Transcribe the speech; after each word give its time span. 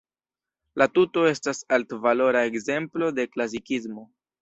La 0.81 0.87
tuto 0.95 1.27
estas 1.33 1.61
altvalora 1.79 2.45
ekzemplo 2.51 3.15
de 3.21 3.31
klasikismo. 3.37 4.13